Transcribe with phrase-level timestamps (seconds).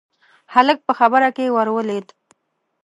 [0.53, 2.07] هلک په خبره کې ورولوېد: